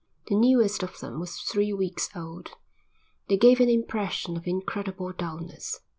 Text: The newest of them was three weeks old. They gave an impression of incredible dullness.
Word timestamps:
The 0.29 0.35
newest 0.35 0.81
of 0.81 0.99
them 0.99 1.19
was 1.19 1.35
three 1.37 1.71
weeks 1.73 2.09
old. 2.15 2.55
They 3.29 3.37
gave 3.37 3.59
an 3.59 3.69
impression 3.69 4.35
of 4.35 4.47
incredible 4.47 5.13
dullness. 5.13 5.79